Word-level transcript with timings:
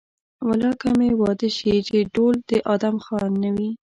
والله 0.45 0.71
که 0.81 0.89
مې 0.97 1.09
واده 1.21 1.49
شي 1.57 1.75
چې 1.87 1.97
ډول 2.13 2.35
د 2.49 2.51
ادم 2.73 2.95
خان 3.05 3.31
نه 3.43 3.49
وي. 3.55 3.71